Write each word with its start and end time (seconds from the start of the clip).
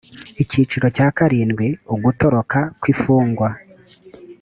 icyiciro 0.43 0.87
cya 0.95 1.07
karindwi 1.17 1.67
ugutoroka 1.93 2.59
kw 2.79 2.85
imfungwa 2.91 3.49